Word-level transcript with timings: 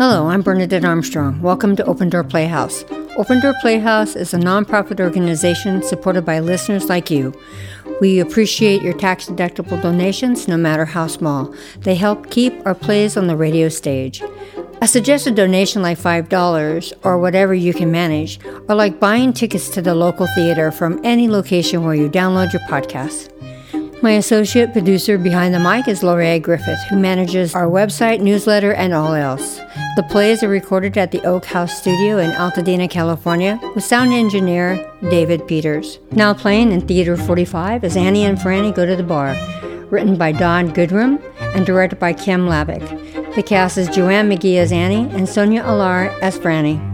Hello, 0.00 0.28
I'm 0.28 0.40
Bernadette 0.40 0.86
Armstrong. 0.86 1.42
Welcome 1.42 1.76
to 1.76 1.84
Open 1.84 2.08
Door 2.08 2.24
Playhouse. 2.24 2.86
Open 3.18 3.38
Door 3.38 3.52
Playhouse 3.60 4.16
is 4.16 4.32
a 4.32 4.38
nonprofit 4.38 4.98
organization 4.98 5.82
supported 5.82 6.24
by 6.24 6.40
listeners 6.40 6.88
like 6.88 7.10
you. 7.10 7.38
We 8.00 8.18
appreciate 8.18 8.80
your 8.80 8.94
tax 8.94 9.26
deductible 9.26 9.82
donations, 9.82 10.48
no 10.48 10.56
matter 10.56 10.86
how 10.86 11.06
small. 11.06 11.54
They 11.80 11.96
help 11.96 12.30
keep 12.30 12.66
our 12.66 12.74
plays 12.74 13.18
on 13.18 13.26
the 13.26 13.36
radio 13.36 13.68
stage. 13.68 14.22
A 14.80 14.88
suggested 14.88 15.34
donation 15.34 15.82
like 15.82 15.98
$5 15.98 16.94
or 17.04 17.18
whatever 17.18 17.52
you 17.52 17.74
can 17.74 17.90
manage, 17.90 18.40
or 18.70 18.74
like 18.74 19.00
buying 19.00 19.34
tickets 19.34 19.68
to 19.68 19.82
the 19.82 19.94
local 19.94 20.26
theater 20.28 20.72
from 20.72 20.98
any 21.04 21.28
location 21.28 21.84
where 21.84 21.94
you 21.94 22.08
download 22.08 22.54
your 22.54 22.62
podcast. 22.62 23.28
My 24.02 24.12
associate 24.12 24.72
producer 24.72 25.18
behind 25.18 25.52
the 25.52 25.60
mic 25.60 25.86
is 25.86 26.02
Laurie 26.02 26.38
Griffith, 26.38 26.78
who 26.88 26.96
manages 26.96 27.54
our 27.54 27.66
website, 27.66 28.20
newsletter, 28.20 28.72
and 28.72 28.94
all 28.94 29.12
else. 29.12 29.58
The 29.96 30.06
plays 30.08 30.42
are 30.42 30.48
recorded 30.48 30.96
at 30.96 31.10
the 31.10 31.20
Oak 31.26 31.44
House 31.44 31.76
Studio 31.78 32.16
in 32.16 32.30
Altadena, 32.30 32.88
California, 32.88 33.60
with 33.74 33.84
sound 33.84 34.14
engineer 34.14 34.90
David 35.10 35.46
Peters. 35.46 35.98
Now 36.12 36.32
playing 36.32 36.72
in 36.72 36.80
Theater 36.86 37.14
45 37.14 37.84
is 37.84 37.94
Annie 37.94 38.24
and 38.24 38.38
Franny 38.38 38.74
Go 38.74 38.86
to 38.86 38.96
the 38.96 39.02
Bar, 39.02 39.36
written 39.90 40.16
by 40.16 40.32
Don 40.32 40.70
Goodrum 40.70 41.22
and 41.54 41.66
directed 41.66 41.98
by 41.98 42.14
Kim 42.14 42.46
Lavick. 42.46 43.34
The 43.34 43.42
cast 43.42 43.76
is 43.76 43.88
Joanne 43.88 44.30
McGee 44.30 44.56
as 44.56 44.72
Annie 44.72 45.14
and 45.14 45.28
Sonia 45.28 45.62
Alar 45.62 46.18
as 46.22 46.38
Franny. 46.38 46.89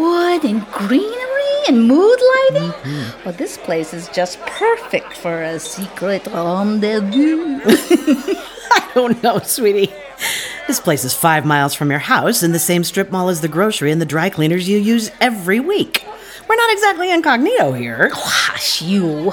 Wood 0.00 0.44
and 0.44 0.66
greenery 0.72 1.56
and 1.68 1.86
mood 1.86 2.18
lighting. 2.32 2.70
Mm-hmm. 2.70 3.24
Well, 3.24 3.34
this 3.34 3.58
place 3.58 3.92
is 3.92 4.08
just 4.08 4.40
perfect 4.40 5.12
for 5.12 5.42
a 5.42 5.58
secret 5.58 6.26
rendezvous. 6.26 7.60
I 8.72 8.90
don't 8.94 9.22
know, 9.22 9.38
sweetie. 9.40 9.92
This 10.66 10.80
place 10.80 11.04
is 11.04 11.12
five 11.12 11.44
miles 11.44 11.74
from 11.74 11.90
your 11.90 11.98
house 11.98 12.42
in 12.42 12.52
the 12.52 12.58
same 12.58 12.82
strip 12.84 13.10
mall 13.10 13.28
as 13.28 13.40
the 13.40 13.48
grocery 13.48 13.90
and 13.90 14.00
the 14.00 14.06
dry 14.06 14.30
cleaners 14.30 14.68
you 14.68 14.78
use 14.78 15.10
every 15.20 15.60
week. 15.60 16.06
We're 16.48 16.56
not 16.56 16.72
exactly 16.72 17.12
incognito 17.12 17.72
here. 17.72 18.08
Gosh, 18.10 18.80
you. 18.82 19.32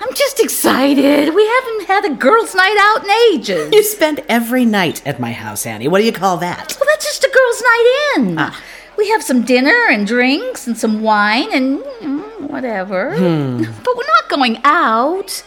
I'm 0.00 0.14
just 0.14 0.40
excited. 0.40 1.34
We 1.34 1.46
haven't 1.46 1.86
had 1.86 2.04
a 2.04 2.14
girls' 2.14 2.54
night 2.54 2.76
out 2.78 3.04
in 3.04 3.10
ages. 3.34 3.72
You 3.72 3.82
spend 3.82 4.22
every 4.28 4.64
night 4.64 5.04
at 5.06 5.18
my 5.18 5.32
house, 5.32 5.66
Annie. 5.66 5.88
What 5.88 5.98
do 5.98 6.04
you 6.04 6.12
call 6.12 6.36
that? 6.38 6.76
Well, 6.78 6.88
that's 6.90 7.04
just 7.04 7.24
a 7.24 7.30
girls' 7.32 7.62
night 7.62 8.14
in. 8.16 8.38
Ah, 8.38 8.62
We 8.96 9.08
have 9.10 9.22
some 9.22 9.42
dinner 9.44 9.88
and 9.90 10.06
drinks 10.06 10.66
and 10.66 10.76
some 10.78 11.02
wine 11.02 11.52
and 11.52 11.80
mm, 11.80 12.40
whatever. 12.48 13.10
But 13.84 13.96
we're 13.96 14.06
not 14.06 14.28
going 14.28 14.58
out. 14.64 15.42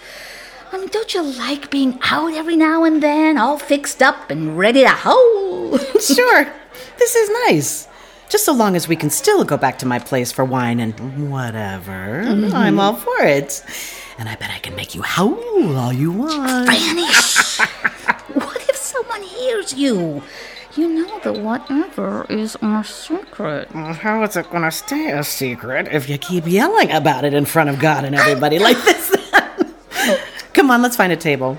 I 0.71 0.77
mean, 0.77 0.89
don't 0.89 1.13
you 1.13 1.21
like 1.23 1.69
being 1.71 1.97
out 2.03 2.33
every 2.33 2.57
now 2.57 2.83
and 2.83 3.01
then, 3.01 3.37
all 3.37 3.57
fixed 3.57 4.01
up 4.03 4.29
and 4.29 4.57
ready 4.57 4.81
to 4.81 4.89
howl? 4.89 5.77
Sure, 6.01 6.47
this 6.97 7.15
is 7.15 7.29
nice. 7.47 7.87
Just 8.29 8.43
so 8.45 8.53
long 8.53 8.75
as 8.75 8.87
we 8.87 8.95
can 8.95 9.09
still 9.09 9.43
go 9.45 9.55
back 9.57 9.79
to 9.79 9.85
my 9.85 9.99
place 9.99 10.31
for 10.31 10.43
wine 10.45 10.79
and 10.79 11.31
whatever. 11.31 12.21
I'm 12.53 12.79
all 12.79 12.95
for 12.95 13.19
it. 13.21 13.63
And 14.19 14.27
I 14.27 14.35
bet 14.35 14.49
I 14.51 14.59
can 14.59 14.75
make 14.75 14.93
you 14.95 15.01
howl 15.01 15.77
all 15.77 15.93
you 15.93 16.11
want. 16.11 16.67
Franny, 16.69 17.07
what 18.35 18.57
if 18.69 18.75
someone 18.75 19.21
hears 19.23 19.73
you? 19.73 20.23
You 20.77 20.87
know 20.89 21.19
that 21.21 21.41
whatever 21.41 22.27
is 22.29 22.55
our 22.61 22.83
secret. 22.83 23.73
Well, 23.73 23.93
how 23.93 24.21
is 24.21 24.35
it 24.35 24.51
gonna 24.51 24.71
stay 24.71 25.09
a 25.09 25.23
secret 25.23 25.87
if 25.91 26.07
you 26.07 26.19
keep 26.19 26.45
yelling 26.45 26.91
about 26.91 27.25
it 27.25 27.33
in 27.33 27.45
front 27.45 27.71
of 27.71 27.79
God 27.79 28.05
and 28.05 28.13
everybody 28.15 28.59
like 28.59 28.77
this? 28.83 29.15
Come 30.53 30.69
on, 30.69 30.83
let's 30.83 30.95
find 30.95 31.11
a 31.11 31.17
table. 31.17 31.57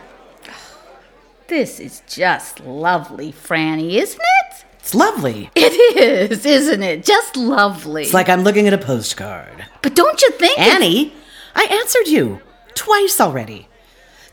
This 1.49 1.81
is 1.81 2.03
just 2.07 2.61
lovely, 2.61 3.33
Franny, 3.33 3.95
isn't 3.95 4.21
it? 4.21 4.65
It's 4.78 4.95
lovely. 4.95 5.51
It 5.57 5.73
is, 6.31 6.47
isn't 6.47 6.83
it? 6.84 7.05
Just 7.05 7.37
lovely. 7.37 8.03
It's 8.05 8.15
like 8.15 8.28
I'm 8.28 8.43
looking 8.43 8.69
at 8.69 8.73
a 8.73 8.78
postcard. 8.78 9.67
but 9.83 9.97
don't 9.97 10.23
you 10.23 10.31
think 10.33 10.59
Annie, 10.61 11.12
I 11.57 11.65
answered 11.65 12.07
you 12.07 12.41
twice 12.75 13.21
already. 13.21 13.69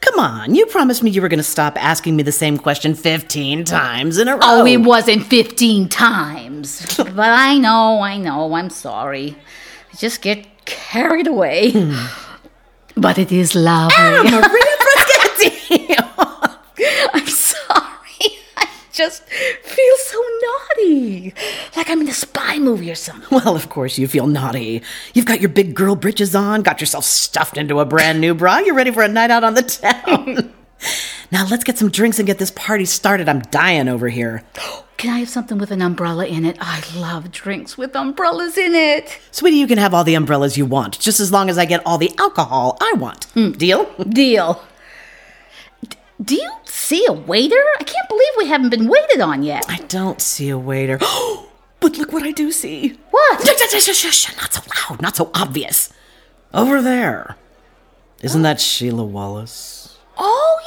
Come 0.06 0.20
on, 0.20 0.54
you 0.54 0.68
promised 0.68 1.02
me 1.02 1.10
you 1.10 1.22
were 1.22 1.28
going 1.28 1.40
to 1.40 1.44
stop 1.44 1.84
asking 1.84 2.16
me 2.16 2.22
the 2.22 2.32
same 2.32 2.60
question 2.60 2.94
15 2.94 3.66
times 3.66 4.20
in 4.20 4.28
a 4.28 4.34
oh, 4.34 4.36
row. 4.36 4.42
Oh, 4.44 4.66
it 4.66 4.78
wasn't 4.78 5.26
15 5.26 5.90
times. 5.90 6.96
but 6.98 7.18
I 7.18 7.58
know, 7.58 8.02
I 8.02 8.18
know, 8.18 8.54
I'm 8.54 8.70
sorry. 8.70 9.36
I 9.92 9.98
just 9.98 10.22
get 10.22 10.66
carried 10.66 11.26
away. 11.26 11.72
Hmm. 11.72 11.96
but 12.96 13.18
it 13.18 13.32
is 13.32 13.56
lovely. 13.56 13.96
Maria 13.98 14.42
Braschetti! 14.42 15.96
I'm 17.14 17.28
sorry. 17.28 18.38
I 18.58 18.68
just 18.92 19.24
feel 19.24 19.98
so 19.98 20.22
naughty. 20.96 21.34
Like 21.76 21.90
I'm 21.90 22.02
in 22.02 22.10
a 22.10 22.14
spy 22.14 22.60
movie 22.60 22.92
or 22.92 22.96
something. 22.96 23.28
well, 23.32 23.56
of 23.56 23.70
course 23.70 23.98
you 23.98 24.08
feel 24.08 24.28
naughty. 24.28 24.82
You've 25.14 25.26
got 25.26 25.42
your 25.42 25.50
big 25.50 25.76
girl 25.76 25.96
britches 25.96 26.36
on, 26.36 26.62
got 26.64 26.82
yourself 26.82 27.06
stuffed 27.06 27.58
into 27.58 27.80
a 27.80 27.86
brand 27.86 28.22
new 28.22 28.34
bra. 28.34 28.60
You're 28.60 28.76
ready 28.76 28.92
for 28.92 29.04
a 29.04 29.08
night 29.08 29.32
out 29.32 29.44
on 29.44 29.54
the 29.54 29.64
town. 29.64 30.54
now 31.32 31.46
let's 31.50 31.64
get 31.64 31.78
some 31.78 31.90
drinks 31.92 32.20
and 32.20 32.28
get 32.28 32.38
this 32.38 32.52
party 32.52 32.86
started. 32.86 33.30
I'm 33.30 33.42
dying 33.42 33.88
over 33.88 34.10
here. 34.10 34.44
Can 34.98 35.14
I 35.14 35.20
have 35.20 35.30
something 35.30 35.58
with 35.58 35.72
an 35.72 35.82
umbrella 35.82 36.26
in 36.26 36.46
it? 36.46 36.58
I 36.62 36.82
love 36.96 37.30
drinks 37.30 37.78
with 37.78 37.94
umbrellas 37.98 38.58
in 38.58 38.74
it. 38.74 39.20
Sweetie, 39.30 39.58
you 39.58 39.68
can 39.68 39.78
have 39.78 39.94
all 39.94 40.06
the 40.06 40.16
umbrellas 40.16 40.58
you 40.58 40.66
want, 40.66 40.98
just 41.02 41.20
as 41.20 41.34
long 41.34 41.50
as 41.50 41.58
I 41.58 41.66
get 41.66 41.86
all 41.86 41.98
the 41.98 42.14
alcohol 42.18 42.78
I 42.80 42.94
want. 42.96 43.26
Hmm. 43.34 43.52
Deal? 43.52 43.92
Deal. 44.08 44.64
D- 45.86 45.98
do 46.24 46.36
you 46.36 46.50
see 46.86 47.06
a 47.08 47.14
waiter? 47.14 47.64
I 47.80 47.84
can't 47.84 48.08
believe 48.08 48.32
we 48.38 48.48
haven't 48.48 48.70
been 48.70 48.88
waited 48.88 49.20
on 49.20 49.42
yet. 49.42 49.66
I 49.68 49.78
don't 49.88 50.22
see 50.22 50.50
a 50.50 50.58
waiter. 50.58 50.98
but 51.80 51.98
look 51.98 52.14
what 52.14 52.24
I 52.24 52.32
do 52.32 52.52
see. 52.52 52.98
What? 53.10 53.40
Not 54.38 54.54
so 54.54 54.62
loud, 54.90 55.02
not 55.02 55.16
so 55.16 55.32
obvious. 55.34 55.92
Over 56.54 56.82
there. 56.82 57.38
Isn't 58.22 58.44
that 58.44 58.62
Sheila 58.62 59.04
Wallace? 59.04 59.98
Oh, 60.18 60.60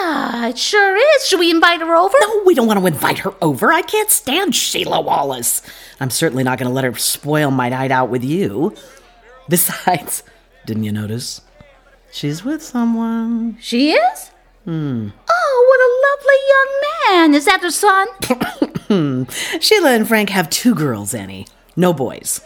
yeah, 0.00 0.48
it 0.48 0.58
sure 0.58 0.96
is. 0.96 1.26
Should 1.26 1.40
we 1.40 1.50
invite 1.50 1.80
her 1.80 1.94
over? 1.94 2.16
No, 2.20 2.42
we 2.46 2.54
don't 2.54 2.66
want 2.66 2.80
to 2.80 2.86
invite 2.86 3.18
her 3.18 3.34
over. 3.42 3.72
I 3.72 3.82
can't 3.82 4.10
stand 4.10 4.54
Sheila 4.54 5.00
Wallace. 5.00 5.60
I'm 6.00 6.10
certainly 6.10 6.44
not 6.44 6.58
going 6.58 6.68
to 6.68 6.74
let 6.74 6.84
her 6.84 6.94
spoil 6.96 7.50
my 7.50 7.68
night 7.68 7.90
out 7.90 8.08
with 8.08 8.24
you. 8.24 8.74
Besides, 9.48 10.22
didn't 10.64 10.84
you 10.84 10.92
notice? 10.92 11.42
She's 12.12 12.44
with 12.44 12.62
someone. 12.62 13.58
She 13.60 13.92
is? 13.92 14.30
Hmm. 14.64 15.08
Young 16.48 16.80
man. 17.30 17.34
Is 17.34 17.44
that 17.44 17.62
her 17.62 17.70
son? 17.70 18.06
Sheila 19.60 19.90
and 19.92 20.06
Frank 20.06 20.30
have 20.30 20.50
two 20.50 20.74
girls, 20.74 21.14
Annie. 21.14 21.46
No 21.76 21.92
boys. 21.92 22.40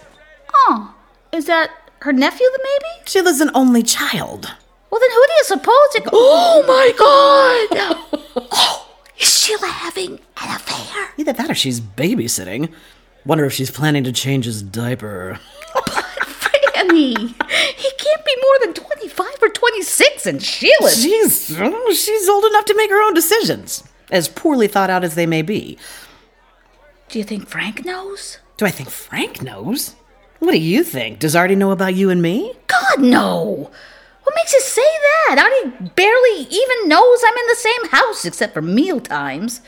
Oh, 0.55 0.95
is 1.33 1.47
that 1.47 1.71
her 2.01 2.13
nephew, 2.13 2.47
the 2.53 2.61
maybe? 2.63 3.05
Sheila's 3.07 3.41
an 3.41 3.51
only 3.55 3.83
child. 3.83 4.55
Well, 4.91 5.01
then 5.01 5.11
who 5.11 5.27
do 5.27 5.33
you 5.33 5.45
suppose 5.45 5.95
it... 5.95 6.05
Oh, 6.13 6.65
my 6.67 6.93
God! 6.99 8.09
oh, 8.53 8.89
is 9.19 9.41
Sheila 9.41 9.67
having 9.67 10.13
an 10.13 10.57
affair? 10.57 11.11
Either 11.17 11.33
that 11.33 11.51
or 11.51 11.55
she's 11.55 11.81
babysitting. 11.81 12.73
Wonder 13.27 13.45
if 13.45 13.53
she's 13.53 13.71
planning 13.71 14.05
to 14.05 14.13
change 14.13 14.47
his 14.47 14.63
diaper. 14.63 15.39
Oh, 15.75 15.83
Franny, 16.23 17.19
he 17.77 17.91
can't 17.99 18.25
more 18.49 18.67
than 18.67 18.75
25 18.75 19.27
or 19.43 19.49
26, 19.49 20.27
and 20.27 20.43
Sheila's... 20.43 21.03
She's 21.03 21.59
oh, 21.59 21.93
she's 21.93 22.29
old 22.29 22.45
enough 22.45 22.65
to 22.67 22.77
make 22.77 22.91
her 22.91 23.03
own 23.03 23.15
decisions, 23.15 23.85
as 24.11 24.29
poorly 24.29 24.69
thought 24.69 24.91
out 24.91 25.05
as 25.05 25.15
they 25.15 25.27
may 25.27 25.43
be. 25.43 25.79
Do 27.09 27.19
you 27.19 27.25
think 27.25 27.49
Frank 27.49 27.85
knows? 27.85 28.39
Do 28.57 28.67
I 28.67 28.71
think 28.71 28.91
Frank 28.91 29.43
knows? 29.43 29.95
What 30.39 30.53
do 30.53 30.59
you 30.59 30.85
think? 30.85 31.19
Does 31.19 31.35
Artie 31.35 31.57
know 31.57 31.71
about 31.71 31.95
you 31.95 32.11
and 32.11 32.23
me? 32.23 32.55
God, 32.67 33.01
no! 33.01 33.71
What 34.23 34.35
makes 34.37 34.53
you 34.53 34.61
say 34.61 34.83
that? 34.83 35.39
Artie 35.39 35.91
barely 35.97 36.47
even 36.51 36.89
knows 36.89 37.23
I'm 37.25 37.37
in 37.37 37.47
the 37.49 37.57
same 37.57 37.89
house 37.91 38.25
except 38.25 38.55
for 38.55 38.63
meal 38.63 39.01
times. 39.01 39.61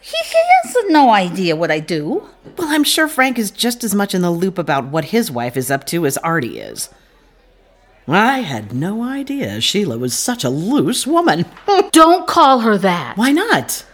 He, 0.00 0.16
he 0.24 0.38
has 0.62 0.76
no 0.88 1.10
idea 1.10 1.56
what 1.56 1.70
I 1.70 1.80
do. 1.80 2.28
Well, 2.56 2.68
I'm 2.68 2.84
sure 2.84 3.08
Frank 3.08 3.38
is 3.38 3.50
just 3.50 3.84
as 3.84 3.94
much 3.94 4.14
in 4.14 4.22
the 4.22 4.30
loop 4.30 4.56
about 4.56 4.86
what 4.86 5.06
his 5.06 5.30
wife 5.30 5.56
is 5.56 5.70
up 5.70 5.84
to 5.86 6.06
as 6.06 6.16
Artie 6.18 6.60
is. 6.60 6.88
I 8.08 8.40
had 8.40 8.72
no 8.72 9.02
idea 9.02 9.60
Sheila 9.60 9.98
was 9.98 10.16
such 10.16 10.44
a 10.44 10.50
loose 10.50 11.06
woman. 11.06 11.44
Don't 11.90 12.26
call 12.26 12.60
her 12.60 12.78
that. 12.78 13.16
Why 13.16 13.32
not? 13.32 13.84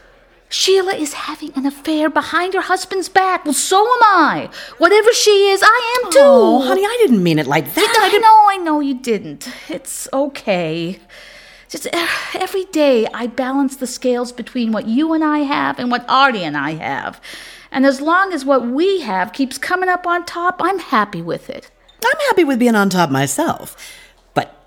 Sheila 0.50 0.93
is 0.93 1.14
having 1.14 1.50
an 1.56 1.64
affair 1.64 2.11
behind 2.11 2.53
her 2.53 2.61
husband's 2.61 3.09
back. 3.09 3.47
Well, 3.47 3.55
so 3.55 3.81
am 3.81 4.03
I. 4.03 4.50
Whatever 4.76 5.11
she 5.14 5.49
is, 5.49 5.62
I 5.64 6.03
am 6.05 6.12
too. 6.12 6.19
Oh, 6.20 6.61
honey, 6.61 6.85
I 6.85 6.97
didn't 7.00 7.23
mean 7.23 7.38
it 7.38 7.47
like 7.47 7.73
that. 7.73 7.97
I 7.99 8.19
know, 8.19 8.50
I 8.50 8.62
know 8.62 8.81
you 8.81 8.93
didn't. 8.93 9.49
It's 9.70 10.09
okay. 10.12 11.00
Just 11.70 11.87
uh, 11.87 12.06
every 12.35 12.65
day 12.67 13.06
I 13.15 13.29
balance 13.29 13.76
the 13.76 13.87
scales 13.87 14.31
between 14.31 14.73
what 14.73 14.87
you 14.87 15.15
and 15.15 15.25
I 15.25 15.38
have 15.38 15.79
and 15.79 15.91
what 15.91 16.05
Artie 16.06 16.44
and 16.44 16.55
I 16.55 16.73
have. 16.73 17.19
And 17.70 17.87
as 17.87 18.03
long 18.03 18.35
as 18.35 18.44
what 18.44 18.67
we 18.67 19.00
have 19.00 19.32
keeps 19.32 19.56
coming 19.56 19.88
up 19.88 20.06
on 20.06 20.26
top, 20.26 20.61
I'm 20.61 20.81
happy 20.81 21.23
with 21.23 21.49
it. 21.49 21.70
I'm 22.05 22.20
happy 22.29 22.44
with 22.44 22.58
being 22.58 22.75
on 22.75 22.91
top 22.91 23.08
myself. 23.08 23.75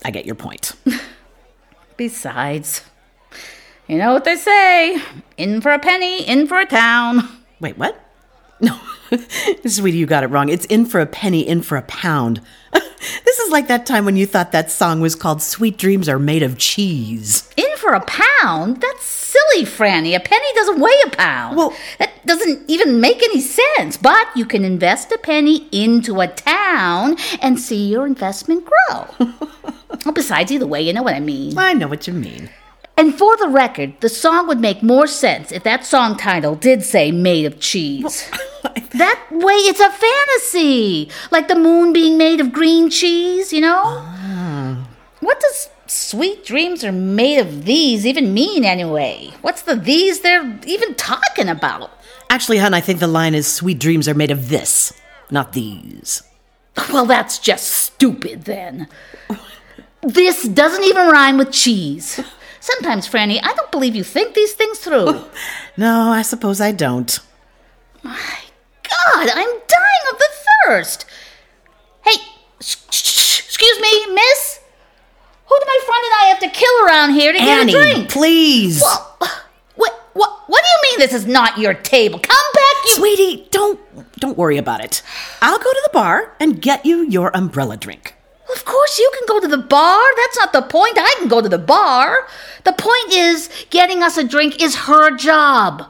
I 0.05 0.11
get 0.11 0.27
your 0.27 0.35
point. 0.35 0.73
Besides, 1.97 2.83
you 3.87 3.97
know 3.97 4.13
what 4.13 4.23
they 4.23 4.35
say 4.35 5.01
in 5.35 5.61
for 5.61 5.71
a 5.71 5.79
penny, 5.79 6.21
in 6.21 6.45
for 6.45 6.59
a 6.59 6.65
town. 6.67 7.27
Wait, 7.59 7.75
what? 7.79 7.99
No, 8.61 8.79
sweetie, 9.65 9.97
you 9.97 10.05
got 10.05 10.23
it 10.23 10.27
wrong. 10.27 10.49
It's 10.49 10.65
in 10.65 10.85
for 10.85 10.99
a 10.99 11.07
penny, 11.07 11.41
in 11.41 11.63
for 11.63 11.75
a 11.75 11.81
pound. 11.81 12.39
this 12.71 13.39
is 13.39 13.51
like 13.51 13.67
that 13.67 13.87
time 13.87 14.05
when 14.05 14.15
you 14.15 14.27
thought 14.27 14.51
that 14.51 14.69
song 14.69 15.01
was 15.01 15.15
called 15.15 15.41
Sweet 15.41 15.75
Dreams 15.79 16.07
Are 16.07 16.19
Made 16.19 16.43
of 16.43 16.59
Cheese. 16.59 17.49
In 17.57 17.75
for 17.77 17.93
a 17.93 18.01
pound? 18.01 18.81
That's 18.81 19.03
silly, 19.03 19.65
Franny. 19.65 20.15
A 20.15 20.19
penny 20.19 20.45
doesn't 20.53 20.79
weigh 20.79 21.01
a 21.07 21.09
pound. 21.09 21.57
Well- 21.57 21.73
that 21.97 22.11
doesn't 22.27 22.69
even 22.69 23.01
make 23.01 23.23
any 23.23 23.41
sense. 23.41 23.97
But 23.97 24.27
you 24.35 24.45
can 24.45 24.63
invest 24.63 25.11
a 25.11 25.17
penny 25.17 25.67
into 25.71 26.21
a 26.21 26.27
town 26.27 27.17
and 27.41 27.59
see 27.59 27.87
your 27.89 28.05
investment 28.05 28.65
grow. 28.65 29.07
Well, 30.03 30.13
besides, 30.13 30.51
either 30.51 30.67
way, 30.67 30.81
you 30.81 30.93
know 30.93 31.03
what 31.03 31.15
I 31.15 31.19
mean. 31.19 31.57
I 31.57 31.73
know 31.73 31.87
what 31.87 32.07
you 32.07 32.13
mean. 32.13 32.49
And 32.97 33.13
for 33.13 33.35
the 33.37 33.49
record, 33.49 33.93
the 33.99 34.09
song 34.09 34.47
would 34.47 34.59
make 34.59 34.81
more 34.81 35.05
sense 35.05 35.51
if 35.51 35.63
that 35.63 35.85
song 35.85 36.15
title 36.15 36.55
did 36.55 36.83
say 36.83 37.11
made 37.11 37.45
of 37.45 37.59
cheese. 37.59 38.29
that 38.93 39.27
way, 39.31 39.53
it's 39.53 39.81
a 39.81 39.91
fantasy. 39.91 41.09
Like 41.29 41.49
the 41.49 41.55
moon 41.55 41.91
being 41.91 42.17
made 42.17 42.39
of 42.39 42.53
green 42.53 42.89
cheese, 42.89 43.51
you 43.51 43.61
know? 43.61 43.81
Ah. 43.83 44.87
What 45.19 45.41
does 45.41 45.69
sweet 45.87 46.45
dreams 46.45 46.83
are 46.83 46.91
made 46.93 47.39
of 47.39 47.65
these 47.65 48.05
even 48.05 48.33
mean 48.33 48.63
anyway? 48.63 49.31
What's 49.41 49.63
the 49.63 49.75
these 49.75 50.21
they're 50.21 50.59
even 50.65 50.95
talking 50.95 51.49
about? 51.49 51.91
Actually, 52.29 52.59
hon, 52.59 52.73
I 52.73 52.81
think 52.81 52.99
the 52.99 53.07
line 53.07 53.35
is 53.35 53.45
Sweet 53.47 53.79
Dreams 53.79 54.07
Are 54.07 54.13
Made 54.13 54.31
of 54.31 54.49
This, 54.49 54.93
not 55.29 55.53
these. 55.53 56.23
Well, 56.91 57.05
that's 57.05 57.39
just 57.39 57.67
stupid 57.67 58.45
then. 58.45 58.87
This 60.05 60.47
doesn't 60.47 60.83
even 60.83 61.07
rhyme 61.09 61.37
with 61.37 61.51
cheese. 61.51 62.19
Sometimes, 62.59 63.07
Franny, 63.07 63.39
I 63.43 63.53
don't 63.53 63.71
believe 63.71 63.95
you 63.95 64.03
think 64.03 64.33
these 64.33 64.53
things 64.53 64.79
through. 64.79 65.23
No, 65.77 66.09
I 66.09 66.21
suppose 66.21 66.61
I 66.61 66.71
don't. 66.71 67.19
My 68.01 68.15
God, 68.83 69.29
I'm 69.29 69.49
dying 69.49 70.05
of 70.13 70.17
the 70.17 70.27
thirst. 70.67 71.05
Hey, 72.05 72.13
sh- 72.61 72.77
sh- 72.91 73.39
excuse 73.39 73.79
me, 73.81 74.13
miss? 74.13 74.59
Who 75.47 75.55
do 75.59 75.65
my 75.67 75.79
friend 75.85 76.03
and 76.05 76.13
I 76.21 76.25
have 76.29 76.39
to 76.39 76.49
kill 76.57 76.85
around 76.85 77.11
here 77.11 77.33
to 77.33 77.37
Annie, 77.41 77.73
get 77.73 77.81
a 77.87 77.91
drink? 77.93 78.09
please. 78.09 78.79
Well, 78.81 79.17
what, 79.75 80.09
what, 80.13 80.39
what 80.47 80.63
do 80.63 80.69
you 80.69 80.97
mean 80.97 80.99
this 81.09 81.13
is 81.13 81.27
not 81.27 81.57
your 81.57 81.73
table? 81.73 82.19
Come 82.19 82.51
back, 82.53 82.75
you. 82.85 82.91
Sweetie, 82.95 83.47
don't 83.51 83.77
don't 84.17 84.37
worry 84.37 84.57
about 84.57 84.81
it. 84.81 85.01
I'll 85.41 85.57
go 85.57 85.71
to 85.73 85.81
the 85.83 85.89
bar 85.91 86.33
and 86.39 86.61
get 86.61 86.85
you 86.85 87.05
your 87.09 87.35
umbrella 87.35 87.75
drink. 87.75 88.14
Of 88.65 88.71
course, 88.71 88.97
you 88.97 89.11
can 89.13 89.27
go 89.27 89.39
to 89.41 89.47
the 89.47 89.61
bar. 89.61 90.01
That's 90.17 90.37
not 90.37 90.51
the 90.51 90.63
point. 90.63 90.97
I 90.97 91.15
can 91.19 91.27
go 91.27 91.39
to 91.39 91.47
the 91.47 91.59
bar. 91.59 92.27
The 92.63 92.73
point 92.73 93.13
is, 93.13 93.47
getting 93.69 94.01
us 94.01 94.17
a 94.17 94.23
drink 94.23 94.59
is 94.59 94.75
her 94.75 95.15
job. 95.15 95.87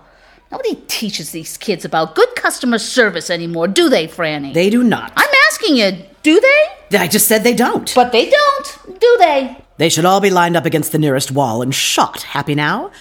Nobody 0.52 0.76
teaches 0.88 1.32
these 1.32 1.56
kids 1.56 1.86
about 1.86 2.16
good 2.16 2.36
customer 2.36 2.78
service 2.78 3.30
anymore, 3.30 3.70
do 3.70 3.88
they, 3.88 4.10
Franny? 4.10 4.54
They 4.54 4.70
do 4.70 4.84
not. 4.84 5.14
I'm 5.16 5.30
asking 5.48 5.78
you, 5.78 5.94
do 6.22 6.42
they? 6.42 6.98
I 6.98 7.08
just 7.08 7.30
said 7.30 7.46
they 7.46 7.56
don't. 7.56 7.94
But 7.96 8.12
they 8.12 8.30
don't, 8.30 9.00
do 9.00 9.16
they? 9.20 9.56
They 9.78 9.88
should 9.88 10.04
all 10.04 10.20
be 10.20 10.30
lined 10.30 10.58
up 10.58 10.66
against 10.66 10.92
the 10.92 11.00
nearest 11.00 11.32
wall 11.32 11.62
and 11.62 11.74
shot. 11.74 12.24
Happy 12.24 12.56
now? 12.56 12.92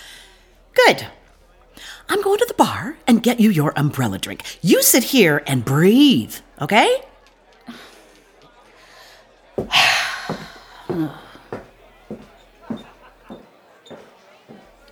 Good. 0.86 1.08
I'm 2.08 2.22
going 2.22 2.38
to 2.38 2.46
the 2.46 2.54
bar 2.54 2.96
and 3.08 3.24
get 3.24 3.40
you 3.40 3.50
your 3.50 3.72
umbrella 3.76 4.20
drink. 4.20 4.44
You 4.62 4.84
sit 4.84 5.02
here 5.02 5.42
and 5.48 5.64
breathe, 5.64 6.36
okay? 6.60 7.02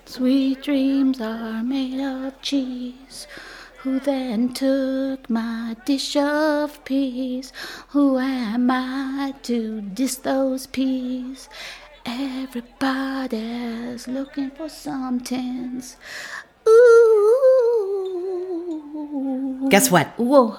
Sweet 0.05 0.62
dreams 0.62 1.20
are 1.20 1.62
made 1.62 2.00
of 2.00 2.41
cheese. 2.43 3.26
Who 3.79 3.99
then 3.99 4.53
took 4.55 5.29
my 5.29 5.75
dish 5.85 6.14
of 6.17 6.85
peas? 6.85 7.53
Who 7.88 8.19
am 8.19 8.70
I 8.70 9.35
to 9.43 9.81
diss 9.81 10.14
those 10.17 10.69
peas? 10.69 11.49
Everybody's 12.06 14.06
looking 14.06 14.50
for 14.50 14.69
somethings. 14.69 15.97
Ooh. 16.69 17.32
Guess 19.69 19.91
what? 19.91 20.17
Whoa. 20.19 20.58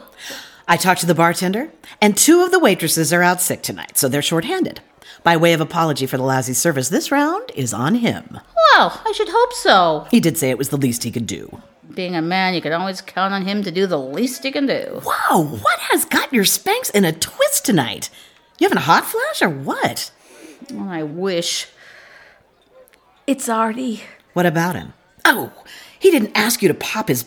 I 0.67 0.77
talked 0.77 1.01
to 1.01 1.05
the 1.05 1.15
bartender, 1.15 1.71
and 2.01 2.15
two 2.17 2.41
of 2.41 2.51
the 2.51 2.59
waitresses 2.59 3.11
are 3.11 3.21
out 3.21 3.41
sick 3.41 3.61
tonight, 3.61 3.97
so 3.97 4.07
they're 4.07 4.21
shorthanded. 4.21 4.79
By 5.23 5.37
way 5.37 5.53
of 5.53 5.61
apology 5.61 6.05
for 6.05 6.17
the 6.17 6.23
lousy 6.23 6.53
service, 6.53 6.89
this 6.89 7.11
round 7.11 7.51
is 7.55 7.73
on 7.73 7.95
him. 7.95 8.39
Well, 8.75 9.01
I 9.05 9.11
should 9.13 9.29
hope 9.29 9.53
so. 9.53 10.07
He 10.09 10.19
did 10.19 10.37
say 10.37 10.49
it 10.49 10.57
was 10.57 10.69
the 10.69 10.77
least 10.77 11.03
he 11.03 11.11
could 11.11 11.27
do. 11.27 11.61
Being 11.93 12.15
a 12.15 12.21
man, 12.21 12.53
you 12.53 12.61
can 12.61 12.73
always 12.73 13.01
count 13.01 13.33
on 13.33 13.45
him 13.45 13.61
to 13.63 13.71
do 13.71 13.85
the 13.87 13.99
least 13.99 14.43
he 14.43 14.51
can 14.51 14.65
do. 14.65 15.01
Whoa, 15.05 15.43
what 15.45 15.79
has 15.79 16.05
got 16.05 16.33
your 16.33 16.45
Spanx 16.45 16.89
in 16.93 17.05
a 17.05 17.11
twist 17.11 17.65
tonight? 17.65 18.09
You 18.57 18.65
having 18.65 18.77
a 18.77 18.81
hot 18.81 19.05
flash 19.05 19.41
or 19.41 19.49
what? 19.49 20.11
Oh, 20.73 20.89
I 20.89 21.03
wish. 21.03 21.67
It's 23.27 23.47
Artie. 23.47 24.03
What 24.33 24.45
about 24.45 24.75
him? 24.75 24.93
Oh, 25.25 25.51
he 25.99 26.09
didn't 26.11 26.35
ask 26.35 26.61
you 26.61 26.67
to 26.67 26.73
pop 26.73 27.07
his 27.07 27.23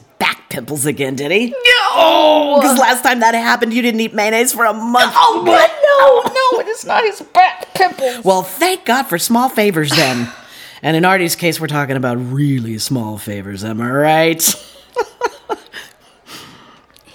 pimples 0.49 0.87
again, 0.87 1.15
did 1.17 1.31
he? 1.31 1.51
No! 1.51 2.59
Because 2.61 2.79
last 2.79 3.03
time 3.03 3.21
that 3.21 3.35
happened, 3.35 3.73
you 3.73 3.83
didn't 3.83 4.01
eat 4.01 4.15
mayonnaise 4.15 4.53
for 4.53 4.65
a 4.65 4.73
month. 4.73 5.13
Oh, 5.17 5.43
but 5.45 5.69
no, 5.69 6.33
oh, 6.33 6.53
no, 6.53 6.61
it 6.61 6.69
is 6.69 6.85
not 6.85 7.05
his 7.05 7.21
back 7.23 7.75
pimples. 7.75 8.25
Well, 8.25 8.43
thank 8.43 8.85
God 8.85 9.05
for 9.05 9.19
small 9.19 9.49
favors 9.49 9.91
then. 9.91 10.31
and 10.83 10.97
in 10.97 11.05
Artie's 11.05 11.37
case, 11.37 11.61
we're 11.61 11.67
talking 11.67 11.97
about 11.97 12.17
really 12.17 12.79
small 12.79 13.19
favors, 13.19 13.65
am 13.65 13.81
I 13.81 13.91
right? 13.91 14.55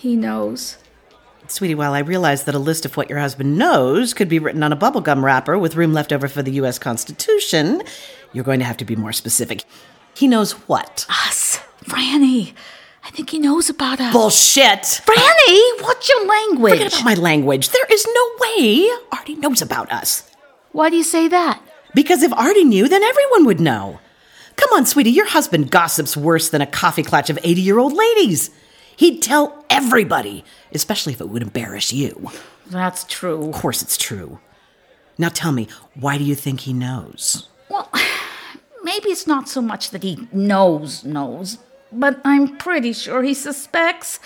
He 0.01 0.15
knows. 0.15 0.77
Sweetie, 1.47 1.75
while 1.75 1.93
I 1.93 1.99
realize 1.99 2.45
that 2.45 2.55
a 2.55 2.59
list 2.59 2.85
of 2.85 2.97
what 2.97 3.07
your 3.07 3.19
husband 3.19 3.55
knows 3.55 4.15
could 4.15 4.27
be 4.29 4.39
written 4.39 4.63
on 4.63 4.73
a 4.73 4.75
bubblegum 4.75 5.21
wrapper 5.21 5.59
with 5.59 5.75
room 5.75 5.93
left 5.93 6.11
over 6.11 6.27
for 6.27 6.41
the 6.41 6.53
U.S. 6.53 6.79
Constitution, 6.79 7.83
you're 8.33 8.43
going 8.43 8.57
to 8.57 8.65
have 8.65 8.77
to 8.77 8.85
be 8.85 8.95
more 8.95 9.13
specific. 9.13 9.63
He 10.15 10.27
knows 10.27 10.53
what? 10.67 11.05
Us. 11.07 11.59
Franny. 11.85 12.53
I 13.11 13.13
think 13.13 13.31
he 13.31 13.39
knows 13.39 13.69
about 13.69 13.99
us. 13.99 14.13
Bullshit! 14.13 14.83
Franny, 14.83 15.81
what's 15.81 16.07
your 16.07 16.25
language? 16.25 16.71
Forget 16.75 16.93
about 16.93 17.03
my 17.03 17.13
language. 17.15 17.67
There 17.67 17.85
is 17.91 18.07
no 18.07 18.29
way 18.39 18.89
Artie 19.11 19.35
knows 19.35 19.61
about 19.61 19.91
us. 19.91 20.31
Why 20.71 20.89
do 20.89 20.95
you 20.95 21.03
say 21.03 21.27
that? 21.27 21.61
Because 21.93 22.23
if 22.23 22.31
Artie 22.31 22.63
knew, 22.63 22.87
then 22.87 23.03
everyone 23.03 23.43
would 23.47 23.59
know. 23.59 23.99
Come 24.55 24.71
on, 24.71 24.85
sweetie, 24.85 25.09
your 25.11 25.27
husband 25.27 25.71
gossips 25.71 26.15
worse 26.15 26.47
than 26.47 26.61
a 26.61 26.65
coffee 26.65 27.03
clutch 27.03 27.29
of 27.29 27.37
80 27.43 27.59
year 27.59 27.79
old 27.79 27.91
ladies. 27.91 28.49
He'd 28.95 29.21
tell 29.21 29.65
everybody, 29.69 30.45
especially 30.71 31.11
if 31.11 31.19
it 31.19 31.27
would 31.27 31.41
embarrass 31.41 31.91
you. 31.91 32.31
That's 32.67 33.03
true. 33.03 33.49
Of 33.49 33.55
course, 33.55 33.81
it's 33.81 33.97
true. 33.97 34.39
Now 35.17 35.27
tell 35.27 35.51
me, 35.51 35.67
why 35.95 36.17
do 36.17 36.23
you 36.23 36.35
think 36.35 36.61
he 36.61 36.71
knows? 36.71 37.49
Well, 37.67 37.91
maybe 38.83 39.09
it's 39.09 39.27
not 39.27 39.49
so 39.49 39.61
much 39.61 39.89
that 39.89 40.03
he 40.03 40.29
knows, 40.31 41.03
knows, 41.03 41.57
but 41.91 42.19
I'm 42.23 42.57
pretty 42.57 42.93
sure 42.93 43.23
he 43.23 43.33
suspects. 43.33 44.19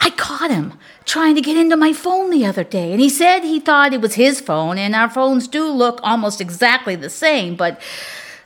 I 0.00 0.10
caught 0.10 0.50
him 0.50 0.74
trying 1.04 1.34
to 1.36 1.40
get 1.40 1.56
into 1.56 1.76
my 1.76 1.92
phone 1.92 2.30
the 2.30 2.44
other 2.44 2.64
day, 2.64 2.92
and 2.92 3.00
he 3.00 3.08
said 3.08 3.40
he 3.40 3.60
thought 3.60 3.94
it 3.94 4.00
was 4.00 4.14
his 4.14 4.40
phone, 4.40 4.78
and 4.78 4.94
our 4.94 5.08
phones 5.08 5.48
do 5.48 5.68
look 5.70 6.00
almost 6.02 6.40
exactly 6.40 6.96
the 6.96 7.10
same, 7.10 7.56
but 7.56 7.80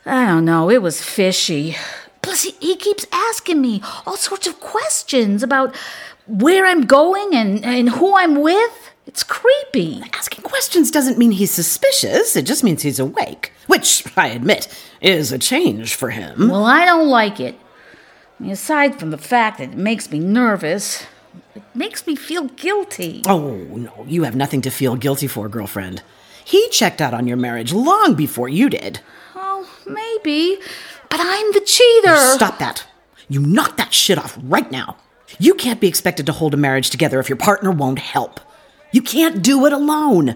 I 0.05 0.27
don't 0.27 0.45
know, 0.45 0.69
it 0.69 0.81
was 0.81 1.01
fishy. 1.01 1.75
Plus, 2.21 2.43
he, 2.43 2.51
he 2.59 2.75
keeps 2.75 3.05
asking 3.11 3.61
me 3.61 3.81
all 4.05 4.15
sorts 4.15 4.47
of 4.47 4.59
questions 4.59 5.43
about 5.43 5.75
where 6.27 6.65
I'm 6.65 6.85
going 6.85 7.35
and, 7.35 7.65
and 7.65 7.89
who 7.89 8.15
I'm 8.15 8.41
with. 8.41 8.91
It's 9.07 9.23
creepy. 9.23 10.03
Asking 10.13 10.43
questions 10.43 10.91
doesn't 10.91 11.17
mean 11.17 11.31
he's 11.31 11.51
suspicious, 11.51 12.35
it 12.35 12.43
just 12.43 12.63
means 12.63 12.83
he's 12.83 12.99
awake, 12.99 13.51
which, 13.67 14.05
I 14.15 14.27
admit, 14.27 14.67
is 15.01 15.31
a 15.31 15.39
change 15.39 15.95
for 15.95 16.11
him. 16.11 16.47
Well, 16.49 16.63
I 16.63 16.85
don't 16.85 17.09
like 17.09 17.39
it. 17.39 17.59
I 18.41 18.43
mean, 18.43 18.53
aside 18.53 18.99
from 18.99 19.11
the 19.11 19.19
fact 19.19 19.59
that 19.59 19.73
it 19.73 19.77
makes 19.77 20.09
me 20.09 20.17
nervous, 20.17 21.05
it 21.53 21.61
makes 21.75 22.07
me 22.07 22.15
feel 22.15 22.45
guilty. 22.47 23.21
Oh, 23.27 23.51
no, 23.51 24.03
you 24.07 24.23
have 24.23 24.35
nothing 24.35 24.61
to 24.61 24.71
feel 24.71 24.95
guilty 24.95 25.27
for, 25.27 25.47
girlfriend. 25.47 26.01
He 26.43 26.67
checked 26.69 27.01
out 27.01 27.13
on 27.13 27.27
your 27.27 27.37
marriage 27.37 27.71
long 27.71 28.15
before 28.15 28.49
you 28.49 28.67
did. 28.67 28.99
Oh, 29.35 29.69
maybe, 29.85 30.57
but 31.07 31.19
I'm 31.21 31.51
the 31.51 31.59
cheater. 31.59 32.17
Stop 32.17 32.57
that. 32.57 32.83
You 33.29 33.41
knock 33.41 33.77
that 33.77 33.93
shit 33.93 34.17
off 34.17 34.39
right 34.41 34.71
now. 34.71 34.97
You 35.37 35.53
can't 35.53 35.79
be 35.79 35.87
expected 35.87 36.25
to 36.25 36.31
hold 36.31 36.55
a 36.55 36.57
marriage 36.57 36.89
together 36.89 37.19
if 37.19 37.29
your 37.29 37.37
partner 37.37 37.69
won't 37.69 37.99
help. 37.99 38.39
You 38.91 39.03
can't 39.03 39.43
do 39.43 39.67
it 39.67 39.71
alone. 39.71 40.35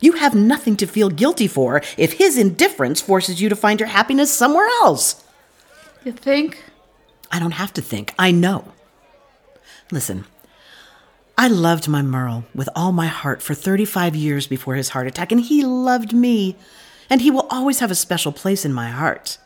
You 0.00 0.12
have 0.12 0.34
nothing 0.34 0.76
to 0.76 0.86
feel 0.86 1.08
guilty 1.08 1.46
for 1.46 1.80
if 1.96 2.12
his 2.12 2.36
indifference 2.36 3.00
forces 3.00 3.40
you 3.40 3.48
to 3.48 3.56
find 3.56 3.80
your 3.80 3.88
happiness 3.88 4.30
somewhere 4.30 4.68
else. 4.82 5.24
You 6.04 6.12
think? 6.12 6.62
I 7.30 7.38
don't 7.38 7.52
have 7.52 7.72
to 7.74 7.82
think. 7.82 8.14
I 8.18 8.30
know. 8.30 8.72
Listen, 9.90 10.24
I 11.36 11.48
loved 11.48 11.88
my 11.88 12.02
Merle 12.02 12.44
with 12.54 12.68
all 12.74 12.92
my 12.92 13.06
heart 13.06 13.42
for 13.42 13.54
35 13.54 14.16
years 14.16 14.46
before 14.46 14.74
his 14.74 14.90
heart 14.90 15.06
attack, 15.06 15.30
and 15.30 15.40
he 15.40 15.64
loved 15.64 16.12
me. 16.12 16.56
And 17.10 17.20
he 17.20 17.30
will 17.30 17.46
always 17.48 17.78
have 17.80 17.90
a 17.90 17.94
special 17.94 18.32
place 18.32 18.64
in 18.64 18.72
my 18.72 18.90
heart. 18.90 19.38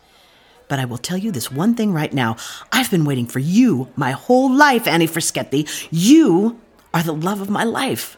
But 0.69 0.79
I 0.79 0.85
will 0.85 0.99
tell 0.99 1.19
you 1.19 1.31
this 1.31 1.53
one 1.53 1.75
thing 1.75 1.93
right 1.93 2.12
now. 2.12 2.37
I've 2.73 2.91
been 2.91 3.05
waiting 3.05 3.27
for 3.27 3.39
you 3.41 3.93
my 3.95 4.12
whole 4.12 4.51
life, 4.51 4.87
Annie 4.87 5.07
Frischetti. 5.07 5.69
You 5.91 6.59
are 6.95 7.03
the 7.03 7.12
love 7.12 7.41
of 7.41 7.51
my 7.51 7.62
life. 7.62 8.17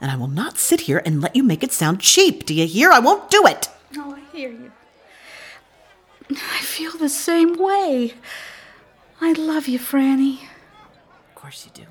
And 0.00 0.10
I 0.10 0.16
will 0.16 0.28
not 0.28 0.58
sit 0.58 0.82
here 0.82 1.02
and 1.04 1.20
let 1.20 1.36
you 1.36 1.42
make 1.42 1.62
it 1.62 1.72
sound 1.72 2.00
cheap. 2.00 2.46
Do 2.46 2.54
you 2.54 2.66
hear? 2.66 2.90
I 2.90 3.00
won't 3.00 3.30
do 3.30 3.46
it. 3.46 3.68
Oh, 3.96 4.16
I 4.16 4.36
hear 4.36 4.50
you. 4.50 4.72
I 6.36 6.60
feel 6.62 6.92
the 6.92 7.08
same 7.08 7.56
way. 7.56 8.14
I 9.20 9.32
love 9.32 9.68
you, 9.68 9.78
Franny. 9.78 10.40
Of 11.28 11.34
course 11.34 11.66
you 11.66 11.72
do. 11.84 11.88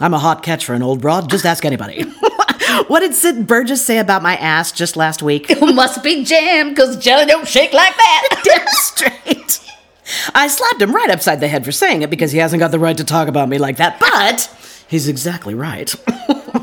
I'm 0.00 0.14
a 0.14 0.18
hot 0.18 0.42
catch 0.42 0.64
for 0.64 0.74
an 0.74 0.82
old 0.82 1.00
broad. 1.00 1.30
Just 1.30 1.46
ask 1.46 1.64
anybody. 1.64 2.02
what 2.88 3.00
did 3.00 3.14
Sid 3.14 3.46
Burgess 3.46 3.84
say 3.84 3.98
about 3.98 4.22
my 4.22 4.36
ass 4.36 4.72
just 4.72 4.96
last 4.96 5.22
week? 5.22 5.50
It 5.50 5.60
must 5.74 6.02
be 6.02 6.24
jam, 6.24 6.70
because 6.70 6.96
jelly 6.96 7.26
don't 7.26 7.46
shake 7.46 7.72
like 7.72 7.96
that. 7.96 8.42
Damn 8.44 8.66
straight. 8.68 9.60
I 10.34 10.48
slapped 10.48 10.82
him 10.82 10.94
right 10.94 11.10
upside 11.10 11.40
the 11.40 11.48
head 11.48 11.64
for 11.64 11.72
saying 11.72 12.02
it 12.02 12.10
because 12.10 12.32
he 12.32 12.38
hasn't 12.38 12.60
got 12.60 12.70
the 12.70 12.78
right 12.78 12.96
to 12.96 13.04
talk 13.04 13.28
about 13.28 13.48
me 13.48 13.58
like 13.58 13.76
that, 13.76 14.00
but 14.00 14.50
he's 14.88 15.08
exactly 15.08 15.54
right. 15.54 15.94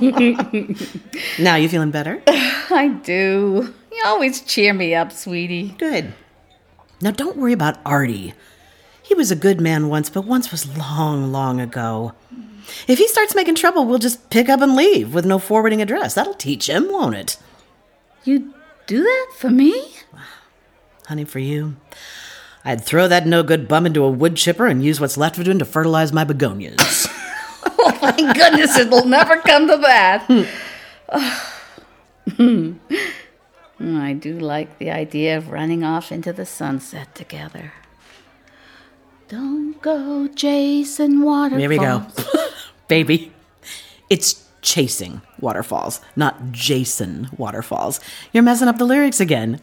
now, 1.39 1.55
you 1.55 1.69
feeling 1.69 1.91
better? 1.91 2.21
I 2.27 2.99
do. 3.03 3.73
You 4.03 4.09
always 4.09 4.41
cheer 4.41 4.73
me 4.73 4.95
up, 4.95 5.11
sweetie. 5.11 5.75
Good. 5.77 6.13
Now, 7.01 7.11
don't 7.11 7.37
worry 7.37 7.53
about 7.53 7.79
Artie. 7.85 8.33
He 9.03 9.13
was 9.13 9.31
a 9.31 9.35
good 9.35 9.61
man 9.61 9.89
once, 9.89 10.09
but 10.09 10.25
once 10.25 10.51
was 10.51 10.77
long, 10.77 11.31
long 11.31 11.59
ago. 11.59 12.13
If 12.87 12.97
he 12.97 13.07
starts 13.07 13.35
making 13.35 13.55
trouble, 13.55 13.85
we'll 13.85 13.99
just 13.99 14.29
pick 14.29 14.49
up 14.49 14.61
and 14.61 14.75
leave 14.75 15.13
with 15.13 15.25
no 15.25 15.37
forwarding 15.37 15.81
address. 15.81 16.15
That'll 16.15 16.33
teach 16.33 16.69
him, 16.69 16.91
won't 16.91 17.15
it? 17.15 17.37
You 18.23 18.53
do 18.87 19.03
that 19.03 19.27
for 19.37 19.49
me? 19.49 19.93
Honey, 21.07 21.25
for 21.25 21.39
you, 21.39 21.75
I'd 22.63 22.83
throw 22.83 23.07
that 23.07 23.27
no 23.27 23.43
good 23.43 23.67
bum 23.67 23.85
into 23.85 24.03
a 24.03 24.09
wood 24.09 24.35
chipper 24.35 24.67
and 24.67 24.83
use 24.83 25.01
what's 25.01 25.17
left 25.17 25.37
of 25.37 25.47
him 25.47 25.59
to 25.59 25.65
fertilize 25.65 26.13
my 26.13 26.23
begonias. 26.23 27.07
Oh, 27.83 27.97
my 27.99 28.33
goodness, 28.33 28.77
it'll 28.77 29.05
never 29.05 29.37
come 29.37 29.67
to 29.67 29.77
that. 29.77 30.27
I 33.81 34.13
do 34.13 34.37
like 34.37 34.77
the 34.77 34.91
idea 34.91 35.37
of 35.37 35.49
running 35.49 35.83
off 35.83 36.11
into 36.11 36.31
the 36.31 36.45
sunset 36.45 37.15
together. 37.15 37.73
Don't 39.27 39.81
go 39.81 40.27
chasing 40.27 41.21
waterfalls. 41.21 41.61
Here 41.61 41.69
we 41.69 41.77
go. 41.77 42.05
Baby, 42.87 43.31
it's 44.09 44.47
chasing 44.61 45.21
waterfalls, 45.39 46.01
not 46.15 46.51
Jason 46.51 47.29
waterfalls. 47.37 47.99
You're 48.33 48.43
messing 48.43 48.67
up 48.67 48.77
the 48.77 48.85
lyrics 48.85 49.19
again. 49.19 49.59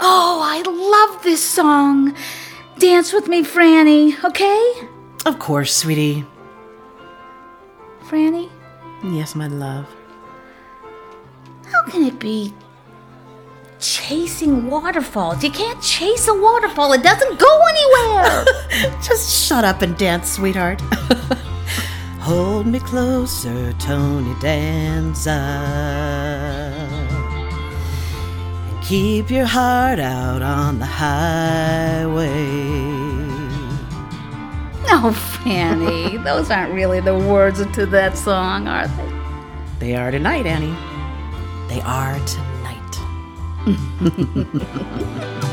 Oh, 0.00 0.40
I 0.42 0.60
love 0.62 1.22
this 1.22 1.42
song. 1.42 2.14
Dance 2.78 3.12
with 3.12 3.28
me, 3.28 3.42
Franny, 3.42 4.22
okay? 4.24 4.88
Of 5.24 5.38
course, 5.38 5.74
sweetie. 5.74 6.24
Franny, 8.02 8.50
Yes, 9.04 9.34
my 9.34 9.48
love. 9.48 9.86
How 11.84 11.90
can 11.90 12.04
it 12.04 12.18
be 12.18 12.54
chasing 13.78 14.70
waterfalls? 14.70 15.44
You 15.44 15.50
can't 15.50 15.82
chase 15.82 16.26
a 16.28 16.34
waterfall, 16.34 16.94
it 16.94 17.02
doesn't 17.02 17.38
go 17.38 17.60
anywhere. 17.68 18.44
Just 19.02 19.46
shut 19.46 19.64
up 19.64 19.82
and 19.82 19.94
dance, 19.98 20.32
sweetheart. 20.32 20.80
Hold 22.20 22.66
me 22.66 22.78
closer, 22.80 23.74
Tony 23.74 24.34
Danza. 24.40 25.30
And 28.70 28.82
keep 28.82 29.30
your 29.30 29.44
heart 29.44 29.98
out 29.98 30.40
on 30.40 30.78
the 30.78 30.86
highway. 30.86 32.34
no, 34.88 35.10
Franny, 35.12 36.24
those 36.24 36.50
aren't 36.50 36.72
really 36.72 37.00
the 37.00 37.18
words 37.18 37.62
to 37.74 37.84
that 37.84 38.16
song, 38.16 38.68
are 38.68 38.88
they? 38.88 39.12
They 39.80 39.96
are 39.96 40.10
tonight, 40.10 40.46
Annie. 40.46 40.74
They 41.74 41.80
are 41.80 42.20
tonight. 42.24 43.00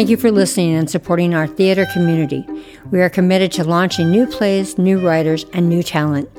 Thank 0.00 0.08
you 0.08 0.16
for 0.16 0.30
listening 0.30 0.76
and 0.76 0.88
supporting 0.88 1.34
our 1.34 1.46
theater 1.46 1.84
community. 1.92 2.42
We 2.90 3.02
are 3.02 3.10
committed 3.10 3.52
to 3.52 3.64
launching 3.64 4.10
new 4.10 4.26
plays, 4.26 4.78
new 4.78 4.98
writers, 4.98 5.44
and 5.52 5.68
new 5.68 5.82
talent. 5.82 6.30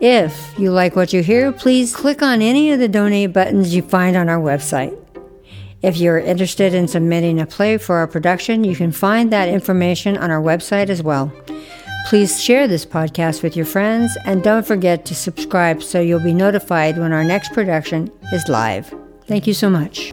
If 0.00 0.58
you 0.58 0.72
like 0.72 0.96
what 0.96 1.12
you 1.12 1.22
hear, 1.22 1.52
please 1.52 1.94
click 1.94 2.22
on 2.22 2.42
any 2.42 2.72
of 2.72 2.80
the 2.80 2.88
donate 2.88 3.32
buttons 3.32 3.72
you 3.72 3.82
find 3.82 4.16
on 4.16 4.28
our 4.28 4.40
website. 4.40 4.98
If 5.80 5.96
you're 5.96 6.18
interested 6.18 6.74
in 6.74 6.88
submitting 6.88 7.40
a 7.40 7.46
play 7.46 7.78
for 7.78 7.98
our 7.98 8.08
production, 8.08 8.64
you 8.64 8.74
can 8.74 8.90
find 8.90 9.32
that 9.32 9.48
information 9.48 10.16
on 10.16 10.32
our 10.32 10.42
website 10.42 10.88
as 10.88 11.00
well. 11.00 11.32
Please 12.08 12.42
share 12.42 12.66
this 12.66 12.84
podcast 12.84 13.44
with 13.44 13.54
your 13.54 13.64
friends 13.64 14.18
and 14.24 14.42
don't 14.42 14.66
forget 14.66 15.06
to 15.06 15.14
subscribe 15.14 15.84
so 15.84 16.00
you'll 16.00 16.18
be 16.18 16.34
notified 16.34 16.98
when 16.98 17.12
our 17.12 17.22
next 17.22 17.52
production 17.52 18.10
is 18.32 18.48
live. 18.48 18.92
Thank 19.28 19.46
you 19.46 19.54
so 19.54 19.70
much. 19.70 20.12